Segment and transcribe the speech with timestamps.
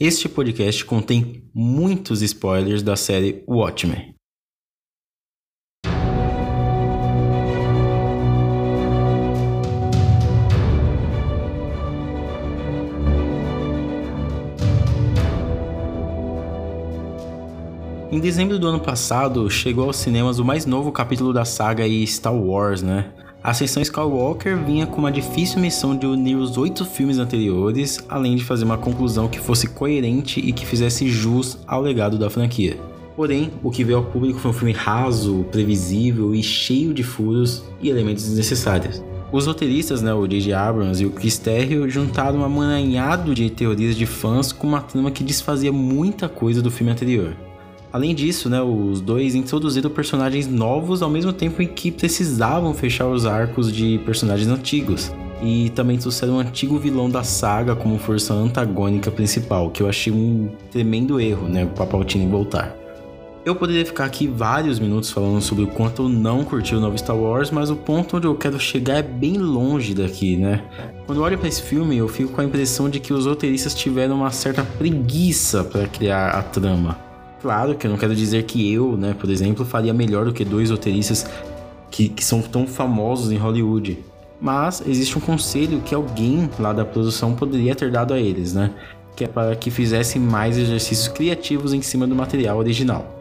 [0.00, 4.14] Este podcast contém muitos spoilers da série Watchmen.
[18.10, 22.34] Em dezembro do ano passado, chegou aos cinemas o mais novo capítulo da saga Star
[22.34, 23.12] Wars, né?
[23.44, 28.36] A Ascensão Skywalker vinha com uma difícil missão de unir os oito filmes anteriores, além
[28.36, 32.78] de fazer uma conclusão que fosse coerente e que fizesse jus ao legado da franquia.
[33.16, 37.64] Porém, o que veio ao público foi um filme raso, previsível e cheio de furos
[37.80, 39.02] e elementos desnecessários.
[39.32, 40.52] Os roteiristas, né, o J.J.
[40.52, 45.10] Abrams e o Chris Terrio, juntaram um amaranhado de teorias de fãs com uma trama
[45.10, 47.34] que desfazia muita coisa do filme anterior.
[47.92, 53.06] Além disso, né, os dois introduziram personagens novos ao mesmo tempo em que precisavam fechar
[53.06, 55.12] os arcos de personagens antigos.
[55.42, 60.12] E também trouxeram um antigo vilão da saga como força antagônica principal, que eu achei
[60.12, 62.74] um tremendo erro, né, o Papaltini voltar.
[63.44, 66.96] Eu poderia ficar aqui vários minutos falando sobre o quanto eu não curti o novo
[66.96, 70.62] Star Wars, mas o ponto onde eu quero chegar é bem longe daqui, né?
[71.06, 74.14] Quando olho para esse filme, eu fico com a impressão de que os roteiristas tiveram
[74.14, 77.11] uma certa preguiça para criar a trama.
[77.42, 80.44] Claro que eu não quero dizer que eu, né, por exemplo, faria melhor do que
[80.44, 81.26] dois roteiristas
[81.90, 83.98] que, que são tão famosos em Hollywood.
[84.40, 88.70] Mas existe um conselho que alguém lá da produção poderia ter dado a eles, né?
[89.16, 93.20] Que é para que fizessem mais exercícios criativos em cima do material original.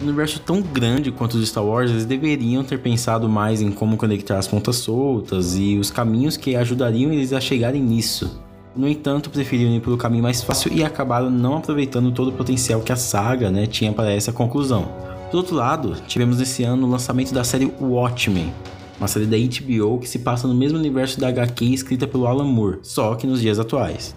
[0.00, 3.70] Um universo tão grande quanto o de Star Wars, eles deveriam ter pensado mais em
[3.70, 8.41] como conectar as pontas soltas e os caminhos que ajudariam eles a chegarem nisso.
[8.74, 12.80] No entanto, preferiram ir pelo caminho mais fácil e acabaram não aproveitando todo o potencial
[12.80, 14.88] que a saga né, tinha para essa conclusão.
[15.30, 18.50] Por outro lado, tivemos esse ano o lançamento da série Watchmen,
[18.98, 22.44] uma série da HBO que se passa no mesmo universo da HQ escrita pelo Alan
[22.44, 24.16] Moore, só que nos dias atuais.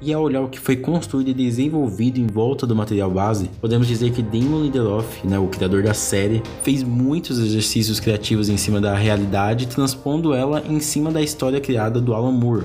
[0.00, 3.86] E ao olhar o que foi construído e desenvolvido em volta do material base, podemos
[3.86, 8.80] dizer que Damon Lindelof, né, o criador da série, fez muitos exercícios criativos em cima
[8.80, 12.64] da realidade, transpondo ela em cima da história criada do Alan Moore,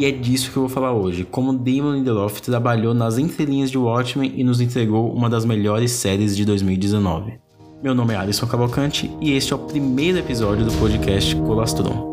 [0.00, 3.76] e é disso que eu vou falar hoje, como Damon Lindelof trabalhou nas entrelinhas de
[3.76, 7.34] Watchmen e nos entregou uma das melhores séries de 2019.
[7.82, 12.09] Meu nome é Alisson Cavalcante e este é o primeiro episódio do podcast Colastron.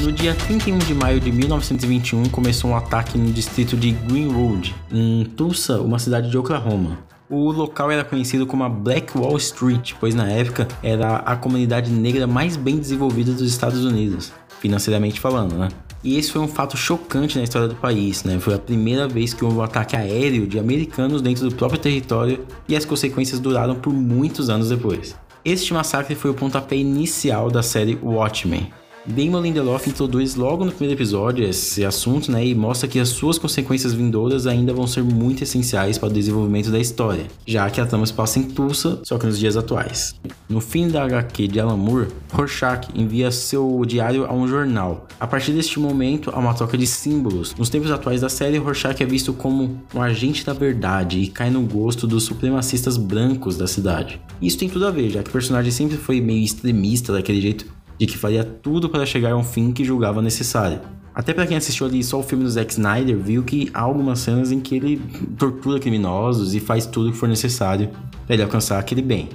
[0.00, 5.24] No dia 31 de maio de 1921, começou um ataque no distrito de Greenwood, em
[5.24, 7.00] Tulsa, uma cidade de Oklahoma.
[7.28, 11.90] O local era conhecido como a Black Wall Street, pois na época era a comunidade
[11.90, 15.68] negra mais bem desenvolvida dos Estados Unidos, financeiramente falando, né?
[16.04, 18.38] E esse foi um fato chocante na história do país, né?
[18.38, 22.46] Foi a primeira vez que houve um ataque aéreo de americanos dentro do próprio território
[22.68, 25.16] e as consequências duraram por muitos anos depois.
[25.44, 28.70] Este massacre foi o pontapé inicial da série Watchmen,
[29.08, 33.38] Damon Lindelof introduz logo no primeiro episódio esse assunto, né, e mostra que as suas
[33.38, 37.86] consequências vindouras ainda vão ser muito essenciais para o desenvolvimento da história, já que a
[37.86, 40.14] trama se passa em Tulsa, só que nos dias atuais.
[40.46, 45.06] No fim da HQ de Alan Moore, Rorschach envia seu diário a um jornal.
[45.18, 47.54] A partir deste momento, há uma troca de símbolos.
[47.54, 51.48] Nos tempos atuais da série, Rorschach é visto como um agente da verdade e cai
[51.48, 54.20] no gosto dos supremacistas brancos da cidade.
[54.40, 57.77] Isso tem tudo a ver, já que o personagem sempre foi meio extremista daquele jeito
[57.98, 60.80] de que faria tudo para chegar a um fim que julgava necessário.
[61.18, 64.20] Até para quem assistiu ali só o filme do Zack Snyder, viu que há algumas
[64.20, 65.02] cenas em que ele
[65.36, 67.90] tortura criminosos e faz tudo o que for necessário
[68.24, 69.28] para ele alcançar aquele bem.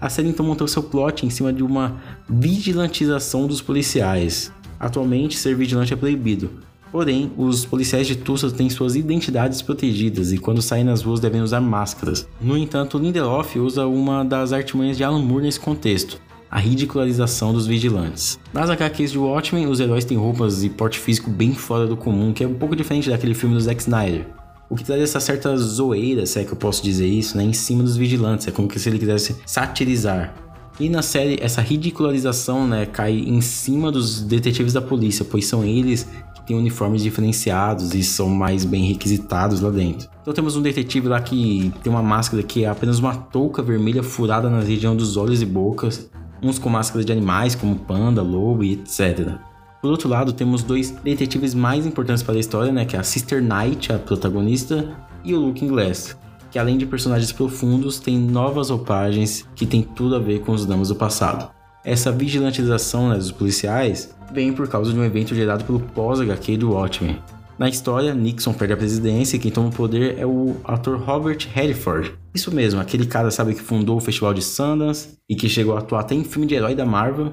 [0.00, 1.96] A série então montou seu plot em cima de uma
[2.28, 4.52] vigilantização dos policiais.
[4.80, 6.50] Atualmente, ser vigilante é proibido.
[6.90, 11.40] Porém, os policiais de Tulsa têm suas identidades protegidas e quando saem nas ruas devem
[11.40, 12.26] usar máscaras.
[12.40, 16.20] No entanto, Lindelof usa uma das artimanhas de Alan Moore nesse contexto
[16.50, 18.38] a ridicularização dos vigilantes.
[18.52, 22.32] Nas HQs de Watchmen, os heróis têm roupas e porte físico bem fora do comum,
[22.32, 24.26] que é um pouco diferente daquele filme do Zack Snyder.
[24.70, 27.54] O que traz essa certa zoeira, se é que eu posso dizer isso, né, em
[27.54, 28.46] cima dos vigilantes.
[28.46, 30.34] É como se ele quisesse satirizar.
[30.78, 35.64] E na série, essa ridicularização né, cai em cima dos detetives da polícia, pois são
[35.64, 40.08] eles que têm uniformes diferenciados e são mais bem requisitados lá dentro.
[40.22, 44.02] Então temos um detetive lá que tem uma máscara que é apenas uma touca vermelha
[44.02, 46.08] furada na região dos olhos e bocas,
[46.42, 49.36] uns com máscaras de animais como panda, lobo e etc.
[49.80, 53.04] Por outro lado, temos dois detetives mais importantes para a história, né, que é a
[53.04, 56.16] Sister Knight, a protagonista, e o Looking Glass.
[56.50, 60.64] que além de personagens profundos, tem novas roupagens que tem tudo a ver com os
[60.64, 61.50] dramas do passado.
[61.84, 66.72] Essa vigilantização né, dos policiais vem por causa de um evento gerado pelo pós-HQ do
[66.72, 67.18] Watchmen.
[67.58, 71.38] Na história, Nixon perde a presidência e quem toma o poder é o ator Robert
[71.52, 72.12] Redford.
[72.32, 75.80] Isso mesmo, aquele cara sabe que fundou o Festival de Sundance e que chegou a
[75.80, 77.32] atuar até em filme de herói da Marvel.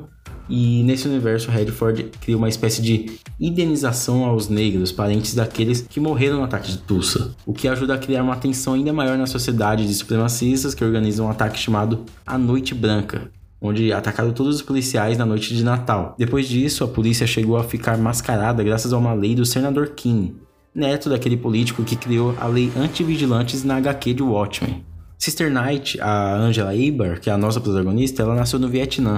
[0.49, 6.37] E nesse universo, Redford cria uma espécie de indenização aos negros, parentes daqueles que morreram
[6.37, 9.85] no ataque de Tulsa, o que ajuda a criar uma tensão ainda maior na sociedade
[9.85, 13.29] de supremacistas que organizam um ataque chamado A Noite Branca,
[13.61, 16.15] onde atacaram todos os policiais na noite de Natal.
[16.17, 20.35] Depois disso, a polícia chegou a ficar mascarada graças a uma lei do senador King,
[20.73, 24.85] neto daquele político que criou a lei anti-vigilantes na HQ de Watchmen.
[25.17, 29.17] Sister Knight, a Angela Eber, que é a nossa protagonista, ela nasceu no Vietnã.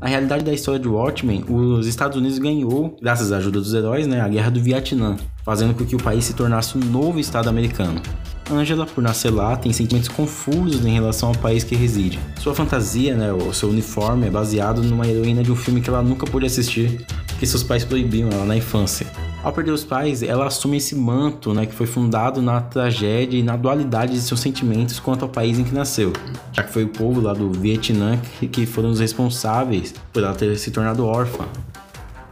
[0.00, 4.06] Na realidade da história de Watchmen, os Estados Unidos ganhou, graças à ajuda dos heróis,
[4.06, 7.48] né, a Guerra do Vietnã, fazendo com que o país se tornasse um novo Estado
[7.48, 8.00] americano.
[8.50, 12.18] Angela, por nascer lá, tem sentimentos confusos em relação ao país que reside.
[12.40, 16.02] Sua fantasia, né, o seu uniforme é baseado numa heroína de um filme que ela
[16.02, 17.04] nunca pôde assistir,
[17.38, 19.06] que seus pais proibiam ela na infância.
[19.42, 23.42] Ao perder os pais, ela assume esse manto, né, que foi fundado na tragédia e
[23.42, 26.12] na dualidade de seus sentimentos quanto ao país em que nasceu,
[26.52, 28.18] já que foi o povo lá do Vietnã
[28.50, 31.44] que foram os responsáveis por ela ter se tornado órfã.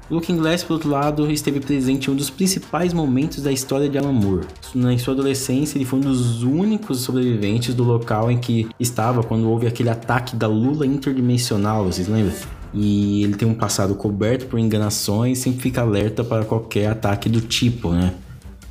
[0.08, 3.98] Looking Glass, por outro lado, esteve presente em um dos principais momentos da história de
[3.98, 4.46] Alan Moore.
[4.72, 9.50] Na sua adolescência, ele foi um dos únicos sobreviventes do local em que estava quando
[9.50, 12.32] houve aquele ataque da Lula interdimensional, vocês lembram?
[12.72, 17.40] E ele tem um passado coberto por enganações sempre fica alerta para qualquer ataque do
[17.40, 18.14] tipo, né?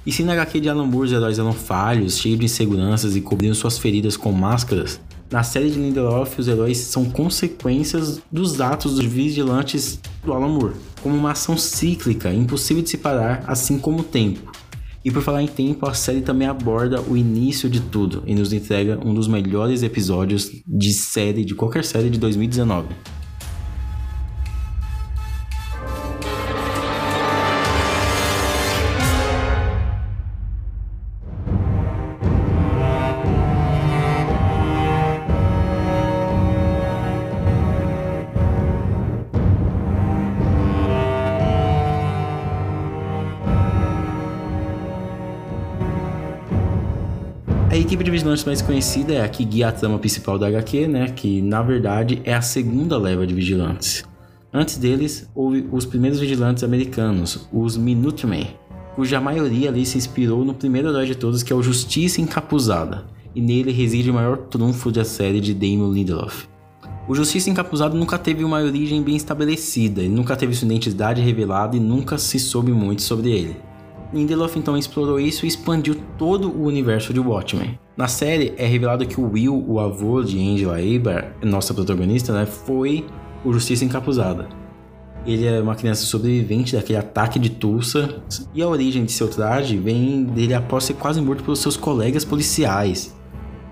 [0.06, 3.22] E se na HQ de Alan Moore os heróis eram falhos, cheios de inseguranças e
[3.22, 8.96] cobriam suas feridas com máscaras, na série de Lindelof, os heróis são consequências dos atos
[8.96, 14.00] dos vigilantes do Alan Moore, como uma ação cíclica, impossível de se parar, assim como
[14.00, 14.52] o tempo.
[15.04, 18.52] E por falar em tempo, a série também aborda o início de tudo e nos
[18.52, 22.88] entrega um dos melhores episódios de série, de qualquer série de 2019.
[47.68, 50.88] A equipe de vigilantes mais conhecida é a que guia a trama principal da HQ,
[50.88, 51.08] né?
[51.10, 54.04] Que na verdade é a segunda leva de vigilantes.
[54.54, 58.56] Antes deles, houve os primeiros vigilantes americanos, os Minutemen,
[58.96, 63.06] cuja maioria ali se inspirou no primeiro herói de todos, que é o Justiça Encapuzada,
[63.34, 66.48] e nele reside o maior trunfo da série de Damon Lindelof.
[67.08, 71.76] O Justiça Encapuzado nunca teve uma origem bem estabelecida, ele nunca teve sua identidade revelada
[71.76, 73.58] e nunca se soube muito sobre ele.
[74.16, 77.78] Lindelof então explorou isso e expandiu todo o universo de Watchmen.
[77.98, 82.46] Na série é revelado que o Will, o avô de Angela Aber, nossa protagonista, né,
[82.46, 83.06] foi
[83.44, 84.48] o Justiça Encapuzada.
[85.28, 88.24] Ele é uma criança sobrevivente daquele ataque de Tulsa
[88.54, 92.24] e a origem de seu traje vem dele após ser quase morto pelos seus colegas
[92.24, 93.14] policiais.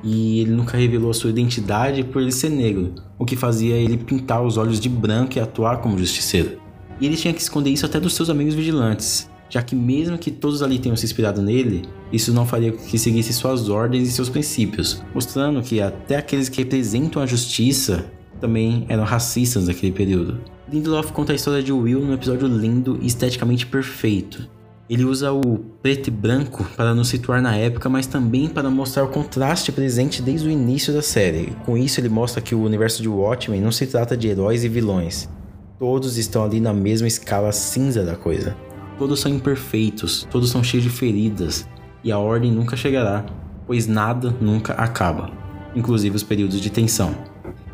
[0.04, 3.96] E ele nunca revelou a sua identidade por ele ser negro, o que fazia ele
[3.96, 6.60] pintar os olhos de branco e atuar como justiceiro.
[7.00, 10.32] E ele tinha que esconder isso até dos seus amigos vigilantes, já que mesmo que
[10.32, 14.28] todos ali tenham se inspirado nele, isso não faria que seguisse suas ordens e seus
[14.28, 18.04] princípios, mostrando que até aqueles que representam a justiça
[18.42, 20.42] também eram racistas naquele período.
[20.72, 24.50] Lindelof conta a história de Will num episódio lindo e esteticamente perfeito.
[24.90, 29.04] Ele usa o preto e branco para nos situar na época, mas também para mostrar
[29.04, 31.56] o contraste presente desde o início da série.
[31.64, 34.68] Com isso, ele mostra que o universo de Watchmen não se trata de heróis e
[34.68, 35.30] vilões.
[35.78, 38.58] Todos estão ali na mesma escala cinza da coisa.
[38.98, 41.68] Todos são imperfeitos, todos são cheios de feridas,
[42.04, 43.26] e a ordem nunca chegará,
[43.66, 45.32] pois nada nunca acaba,
[45.76, 47.16] inclusive os períodos de tensão.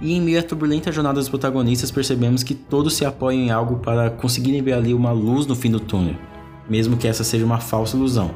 [0.01, 3.79] E em meio à turbulenta jornada dos protagonistas, percebemos que todos se apoiam em algo
[3.79, 6.15] para conseguirem ver ali uma luz no fim do túnel,
[6.69, 8.31] mesmo que essa seja uma falsa ilusão.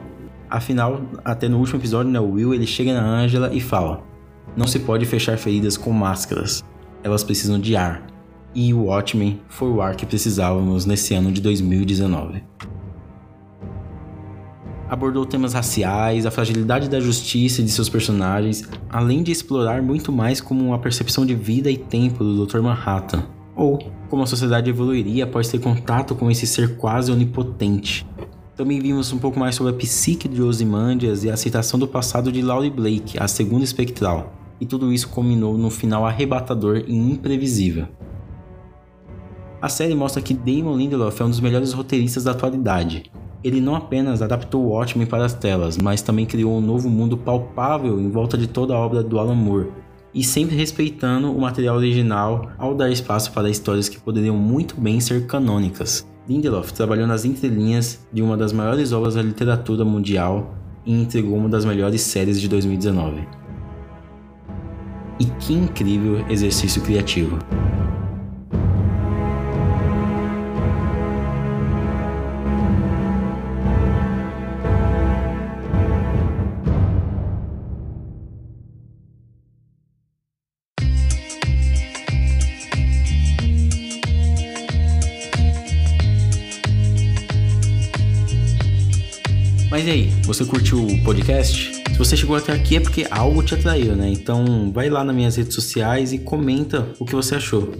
[0.49, 4.03] Afinal, até no último episódio, né, Will ele chega na Angela e fala:
[4.57, 6.63] Não se pode fechar feridas com máscaras,
[7.01, 8.12] elas precisam de ar.
[8.55, 12.43] E o Watchmen foi o ar que precisávamos nesse ano de 2019
[14.93, 20.11] abordou temas raciais, a fragilidade da justiça e de seus personagens, além de explorar muito
[20.11, 22.59] mais como a percepção de vida e tempo do Dr.
[22.59, 23.23] Manhattan,
[23.55, 28.05] ou como a sociedade evoluiria após ter contato com esse ser quase onipotente.
[28.55, 32.31] Também vimos um pouco mais sobre a psique de Ozymandias e a aceitação do passado
[32.31, 34.31] de Laurie Blake, a segunda espectral,
[34.61, 37.87] e tudo isso culminou no final arrebatador e imprevisível.
[39.63, 43.09] A série mostra que Damon Lindelof é um dos melhores roteiristas da atualidade,
[43.41, 47.17] Ele não apenas adaptou o Watchmen para as telas, mas também criou um novo mundo
[47.17, 49.71] palpável em volta de toda a obra do Alan Moore,
[50.13, 54.99] e sempre respeitando o material original ao dar espaço para histórias que poderiam muito bem
[54.99, 56.05] ser canônicas.
[56.27, 60.55] Lindelof trabalhou nas entrelinhas de uma das maiores obras da literatura mundial
[60.85, 63.25] e entregou uma das melhores séries de 2019.
[65.21, 67.39] E que incrível exercício criativo!
[89.73, 91.73] Mas e aí, você curtiu o podcast?
[91.91, 94.07] Se você chegou até aqui é porque algo te atraiu, né?
[94.07, 97.73] Então vai lá nas minhas redes sociais e comenta o que você achou.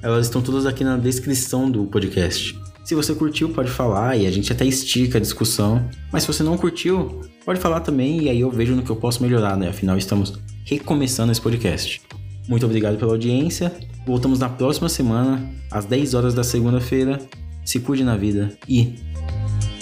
[0.00, 2.56] Elas estão todas aqui na descrição do podcast.
[2.84, 5.84] Se você curtiu, pode falar e a gente até estica a discussão.
[6.12, 8.94] Mas se você não curtiu, pode falar também e aí eu vejo no que eu
[8.96, 9.70] posso melhorar, né?
[9.70, 12.00] Afinal, estamos recomeçando esse podcast.
[12.48, 13.72] Muito obrigado pela audiência.
[14.06, 17.18] Voltamos na próxima semana, às 10 horas da segunda-feira.
[17.64, 18.94] Se cuide na vida e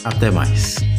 [0.02, 0.97] até mais.